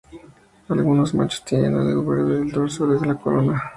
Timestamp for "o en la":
2.85-3.13